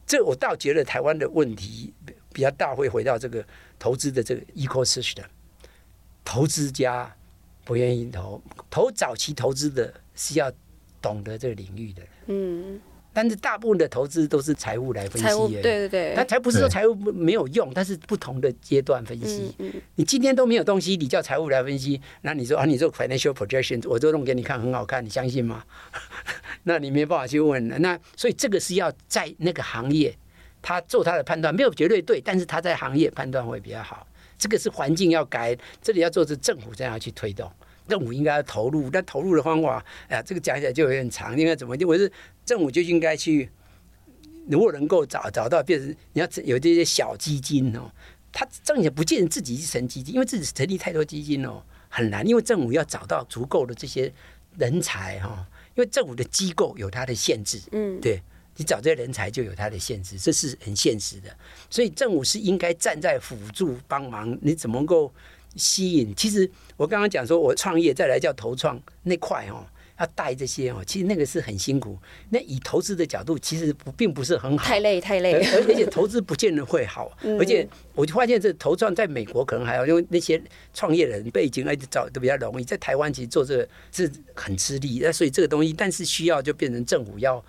[0.07, 1.93] 这我倒觉得台湾的问题
[2.33, 3.45] 比较大，会回到这个
[3.79, 5.25] 投资的这个 ecosystem，
[6.25, 7.15] 投资家
[7.65, 8.41] 不愿意投，
[8.71, 10.53] 投早期投资的是要
[11.03, 12.81] 懂得这个领域的，嗯。
[13.17, 19.55] 但是大部分的投资都是财务来分析，对对对，他才不是说财务没有用，但是不同的阶段分析。
[19.95, 25.65] 你今天都没有东西，你叫财务来分析，那你说啊，你做 financial projections，我做弄给你看，很好看，你相信吗？
[26.65, 27.67] 那你没办法去问。
[27.81, 30.15] 那所以这个是要在那个行业，
[30.61, 34.07] 他做他的判断没有绝对对，但是他在行业判断会比较好。
[34.37, 37.51] 这个是环境要改，这里要做是政府这样去推动。
[37.89, 41.39] 政府应该要投入，但投入的方法，哎呀，这个讲起来就有点长。
[41.39, 41.77] 应该怎么？
[41.87, 42.11] 我是
[42.45, 43.49] 政府就应该去，
[44.49, 47.91] 如果能够找找到，变成你要有这些小基金哦，
[48.33, 51.63] 他政府不见得自己去成基金，因为自己成立太多基金哦。
[51.89, 54.13] 很难，因为政府要找到足够的这些
[54.59, 55.47] 人才哈，
[55.77, 58.21] 因为政府的机构有它的限制，嗯，对，
[58.57, 61.35] 你找这些人才就有它的限制，这是很现实的。
[61.71, 65.11] 所以政府是应该站在辅助帮忙，你怎么能够
[65.57, 66.15] 吸引？
[66.15, 69.67] 其实我刚刚讲说，我创业再来叫投创那块哦。
[69.99, 71.97] 要带这些哦，其实那个是很辛苦。
[72.29, 75.33] 那以投资的角度，其实不并不是很好，太累太累。
[75.33, 80.39] 而而且投资不见得会好，而且我就发现这投创在美国可能还好，因为那些
[80.75, 82.65] 创业人背景而且找都比较容易。
[82.65, 87.43] 在台湾其实做这个是很吃力，那所以这个东西，但是需要就变成政府要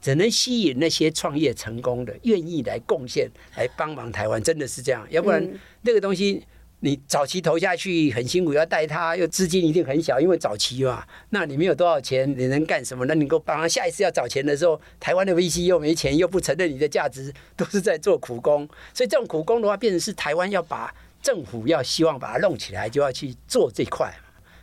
[0.00, 5.46] 只能吸引那些创业成功的，愿意来贡献来帮忙台湾，真的是这样，要不然
[5.82, 6.42] 那个东西。
[6.82, 13.04] 你早期投下去很辛苦，要带他，又资金一定很小，因为早期嘛，那你没有多少钱，你能干什么？
[13.04, 18.66] 那你够帮他下一次要找钱的时候，台湾的 VC 又没钱，又不承认你的价值，都是在做苦工。
[18.94, 24.10] 所以这种苦工的话，变成是台湾要把政府要希望把它弄起来，就要去做这块，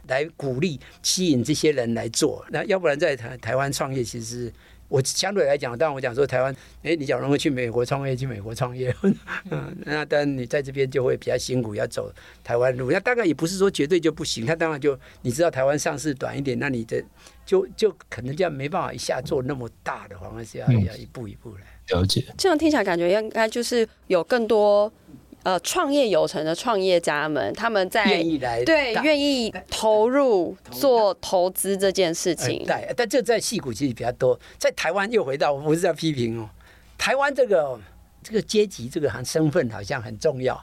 [0.07, 2.43] 来鼓励吸引这些人来做。
[2.49, 4.51] 那要不然在台台湾创业，其实。
[4.87, 8.95] 我相对来讲，当然我讲说台湾，哎，你假如能去美国创业，去美国创业，
[9.51, 12.11] 嗯，那当然你在这边就会比较辛苦，要走
[12.43, 12.91] 台湾路。
[12.91, 17.03] 那当然也不是说绝对就不行，他当然就你知道台湾上市短一点，那你的
[17.45, 22.23] 就就可能就没办法一下做那么大的，反而是要要一步一步来了解。
[22.37, 24.91] 这样听起来感觉应该就是有更多。
[25.47, 32.65] 呃，创业有成的创业家们，他们在愿意来对愿意投入做投资这件事情。
[32.65, 36.49] 对，但这在戏骨其实比较多，在台湾又回到，我不是在批评哦，
[36.97, 37.79] 台湾这个
[38.21, 40.61] 这个阶级这个好像身份好像很重要，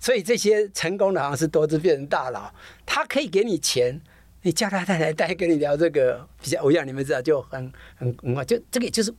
[0.00, 2.50] 所以这些成功的好像是多次变成大佬，
[2.86, 4.00] 他可以给你钱，
[4.40, 9.12] 你叫他再来带跟你聊这个比较，我想你们知道就很很很就这个就是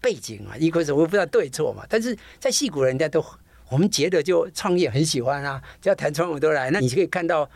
[0.00, 3.20] 背景嘛，一开始我不知道对错嘛，但是在戏骨人家都。
[3.70, 6.70] 我们觉得就创业很喜欢啊，只要谈创业都来。
[6.70, 7.48] 那你可以看到，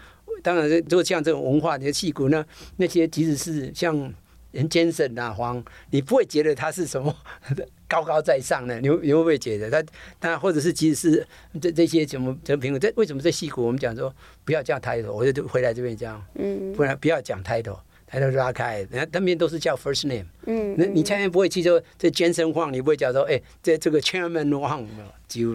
[0.42, 2.44] 当然如果像这种文化的戏骨呢，
[2.77, 4.12] 那些即使是像
[4.51, 7.14] 人杰森啊黄，你不会觉得他是什么
[7.88, 11.27] 高高在上的，你你会不会觉得他他或者是即使是
[11.61, 12.81] 这这些什么什么评论？
[12.81, 17.79] 这为什么在戏骨我们讲说不要叫 title，我就回来这边讲，嗯，不然不要讲 title。
[18.12, 20.27] 抬头拉开，人家那边都是叫 first name。
[20.44, 24.85] 嗯，那你千万不会记住这 Jensen Huang，你不会叫说，哎、欸，这这个 Chairman Huang
[25.27, 25.55] 几乎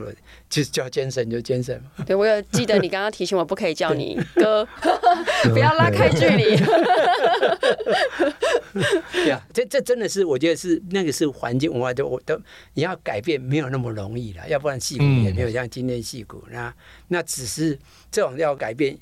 [0.49, 1.81] 就是叫 Jensen 就 Jensen。
[2.03, 4.67] 对，我有记得你刚刚提醒我不可以叫你哥，
[5.53, 6.57] 不要拉开距离。
[9.13, 12.35] 对啊，这这真的是我觉得是那个是环境文化，都我都
[12.73, 16.43] 你要改变没有那么容易了，要不然戏骨也没有像今天矽谷。
[16.49, 16.73] 那
[17.09, 17.77] 那只是
[18.09, 18.97] 这种要改变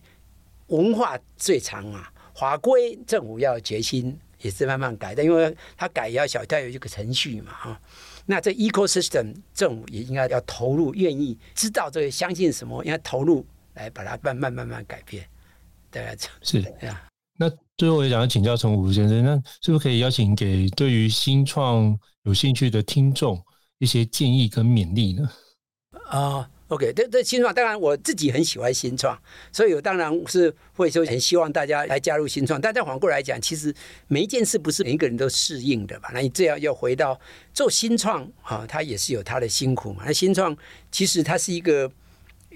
[0.68, 2.12] 文化最长啊。
[2.36, 7.82] 法规政府要决心也是慢慢改的，因为它改也要小，它有一个程序嘛，哈。
[8.26, 13.46] 那这 ecosystem 政府也应该要投入，愿意知道这个，相信什么，应该投入
[13.76, 15.26] 来把它慢慢慢慢改变。
[15.90, 16.98] 大概这样是这样。
[17.38, 23.42] 那最后我也想要请教陈武先生，那是不是可以邀请给对于新创有兴趣的听众
[23.78, 25.30] 一些建议跟勉励呢？
[26.10, 26.50] 啊。
[26.70, 29.18] OK，这这新创当然我自己很喜欢新创，
[29.52, 32.60] 所以我当然是会说很希望大家来加入新创。
[32.60, 33.74] 但再反过来讲，其实
[34.08, 36.10] 每一件事不是每一个人都适应的吧？
[36.14, 37.20] 那你这样要回到
[37.54, 40.04] 做新创啊，它也是有它的辛苦嘛。
[40.06, 40.58] 那新创
[40.92, 41.92] 其实它是一个。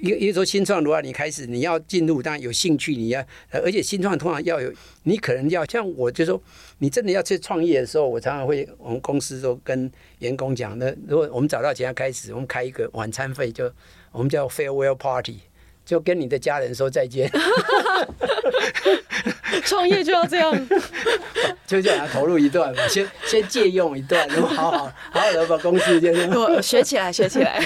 [0.01, 4.71] 因为说新创的话，你开始你要进入，当然有兴趣，你要，而且新创通常要有，
[5.03, 6.41] 你可能要像我就说，
[6.77, 13.71] 你真的要去创业的时候，我常常会我们公司都跟员工讲，那如果我们找到钱要开始，我们开一个晚餐费，就
[14.11, 15.39] 我们叫 farewell party。
[15.85, 17.27] 就跟你的家人说再见。
[19.65, 20.69] 创业就要这样，
[21.67, 24.77] 就这样投入一段嘛，先先借用一段，然后好好
[25.11, 27.65] 好好的把公司就是我学起来学起来。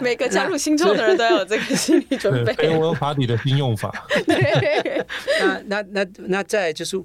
[0.00, 2.52] 每个加入新创的人都要有这个心理准备。
[2.54, 4.06] 哎我有 party 的新用法。
[4.26, 7.00] 那那那那再就是，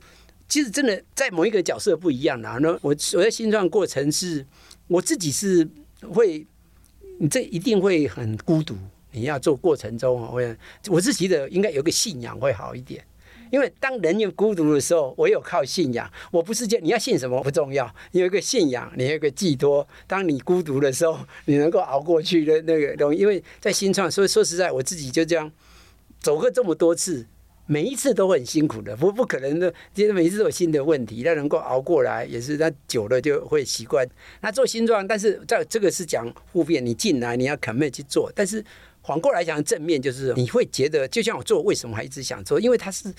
[0.47, 2.58] 其实真的在某一个角色不一样啦。
[2.62, 4.45] 那我我在新创过程是，
[4.88, 5.67] 我自己是
[6.13, 6.45] 会，
[7.19, 8.76] 你这一定会很孤独。
[9.13, 10.41] 你要做过程中，我
[10.89, 13.02] 我是觉得应该有个信仰会好一点，
[13.52, 16.12] 因为当人有孤独的时候，我有靠信仰。
[16.32, 19.88] 我不是这你要信什么不重要，你有一个信仰，你有一个寄托。
[20.08, 23.19] 当你孤独的时候，你能够熬过去的那个东西。
[23.19, 25.52] 因为在新创，所以说实在，我自己就这样
[26.19, 27.26] 走过这么多次。
[27.65, 34.05] 每一次都很辛苦的，不不可能的，其实每一次都有新的问题，那能够熬过来也是，那久了就会习惯。
[34.41, 38.61] 那做新创，但是在这个是讲互变，你进来你要 commit 去做，但是
[39.04, 42.60] 反过来讲正面就是你会觉得，就像我做，为什么还一直想做？
[42.60, 43.14] 因为它是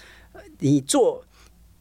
[0.59, 1.24] 你做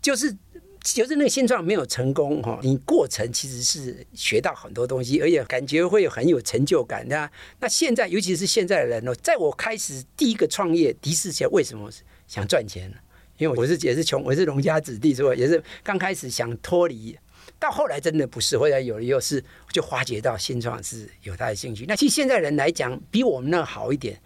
[0.01, 0.35] 就是
[0.81, 7.07] 就是那个现状没有成功哈，你过程其实是学到很多东西，而且感觉会有很有成就感。
[7.07, 11.89] 那那现在尤其是现在的人哦，在我开始第一个创业的士前为什么？
[12.25, 12.91] 想赚钱，
[13.37, 17.15] 因为我是也是穷，我是农家子弟，是吧也是刚开始想脱离，
[17.63, 19.41] 到后来真的不是，后来有了又是
[19.71, 21.85] 就发觉到新创是有他的兴趣。
[21.87, 24.19] 那其实现在人来讲，比我们那好一点，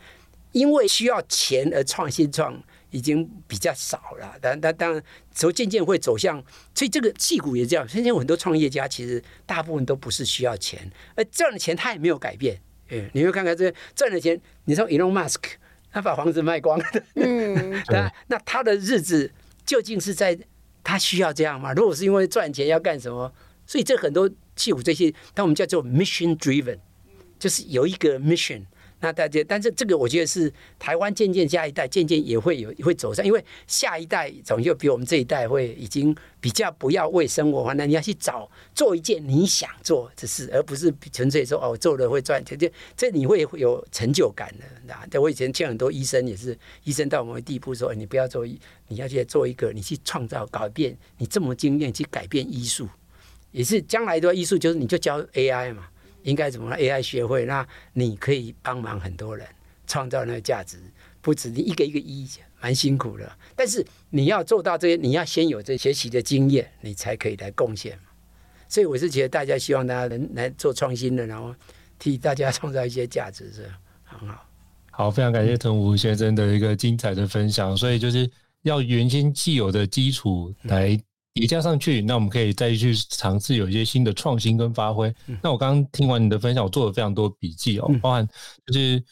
[0.53, 2.59] 因为需要钱而创新创
[2.89, 4.35] 已经比较少了。
[4.41, 5.03] 但但当然，
[5.35, 7.87] 从渐渐会走向，所以这个矽谷也这样。
[7.87, 12.59] 现在有很多创业家，其实大部分都不是需要钱，而赚的钱他也没有改变。
[12.89, 15.43] 哎，你会看看这赚的钱，你说 Elon Musk，
[15.91, 19.31] 他把房子卖光了， 嗯，那那他的日子
[19.63, 20.35] 究竟是在
[20.87, 21.73] 他需要这样吗？
[21.73, 23.29] 如果是因为赚钱要干什么？
[23.65, 26.79] 所以这很多器物这些，但我们叫做 mission driven，
[27.37, 28.61] 就是有一个 mission。
[28.99, 44.65] 那大家，但是这个我觉得是台湾渐渐下一代渐渐也会有会走上，因为下一代总就比我们这一代会已经比较不要为生活，那你要去找做一件你想做的事，而不是纯粹说哦做了会赚钱，这这你会有成就感的。
[45.11, 52.87] 那我以前见很多医生也是，医生到某个地步说，你不要做医，你要去做一个，你去创造改变，你这么经验去改变医术，
[53.51, 55.87] 也是将来的话医术就是你就教 AI 嘛。
[56.23, 57.45] 应该怎么让 AI 学会？
[57.45, 59.47] 那你可以帮忙很多人
[59.85, 60.77] 创造那个价值，
[61.21, 62.27] 不止你一个一个一，
[62.59, 63.31] 蛮辛苦的。
[63.55, 67.97] 但是你要做到这些，你要先有这学习的经验，你才可以来贡献。
[68.67, 71.55] 所以我是觉得大家希望大家能来做创新的，然后
[71.97, 73.71] 替大家创造一些价值，是
[74.03, 74.45] 很好。
[74.91, 77.77] 好，非常感谢陈武先生的一个精彩的分享。
[77.77, 78.29] 所以就是
[78.63, 80.99] 要原先既有的基础来。
[81.37, 85.13] 叠加上去，那我们可以再去尝试有一些新的创新跟发挥。
[85.27, 88.27] 嗯、那我刚刚听完你的分享，我做了非常多笔记哦，嗯、包含
[88.65, 89.03] 就是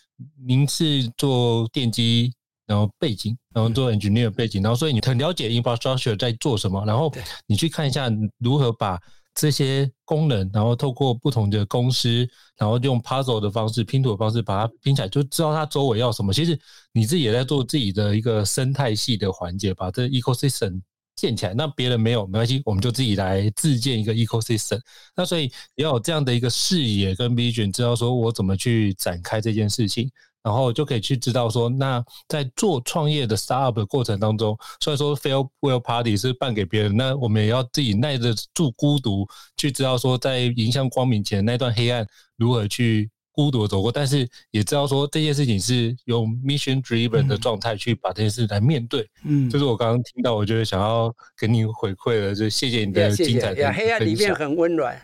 [0.45, 2.34] 您是做电机，
[2.65, 7.11] 然后背景，然后做 engineer 背景，然后所以你很了解 infrastructure 在做什么，然后
[7.45, 8.09] 你去看一下
[8.39, 8.99] 如何把
[9.34, 16.34] 这些功能，然后透过不同的公司，然后用 puzzle 的方式拼图的方式把它拼起来，就知道它周围要什么。
[16.34, 16.57] 其实
[16.93, 20.82] 你自己也在做自己的一个生态系的环节，把这 ecosystem。
[21.16, 24.80] 建起来，那别人没有没关系，我们就自己来自建一个 ecosystem。
[25.16, 30.11] 那所以要有这样的一个视野跟 vision，知道说我怎么去展开这件事情，
[30.43, 42.05] 然后就可以去知道说，那在做创业的 startup 的过程当中，虽然说 farewell party 是办给别人，那我们也要自己耐得住孤独，去知道说在迎向光明前那段黑暗
[42.38, 43.09] 如何去。
[43.36, 49.05] 孤独走过，但是也知道说这件事情是用 mission driven 的状态去把这件事来面对。
[49.25, 53.73] 嗯，这是我刚刚听到，我觉得想要跟你回馈的，就谢谢你的精彩的。
[53.73, 54.97] 黑暗里面很温暖，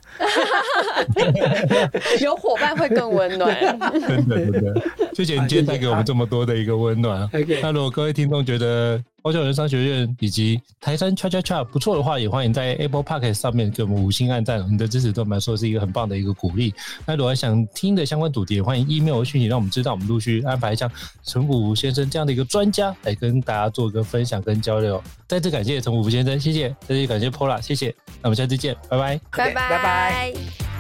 [2.22, 3.54] 有伙伴会更温暖。
[4.08, 4.82] 真的真的，
[5.14, 7.30] 谢谢你今天带给我们这么多的一个温暖。
[7.62, 16.74] 那如果各位听众觉得，高效人商学院以及台山 Chat Chat Chat 不错的话，也欢迎在 Apple Podcast 上面给我们五星按赞，你的支持对我们来说是一个很棒的一个鼓励。
[17.06, 20.92] 那如果想听的相关主题，也欢迎 email 讯息让我们知道，我们陆续安排像
[21.24, 25.02] 陈武福先生这样的一个专家来跟大家做一个分享跟交流。
[25.28, 30.71] 再次感谢陈武福先生，谢谢，再次感谢 Pola，谢谢，那我们下次见，拜拜，拜拜，拜拜。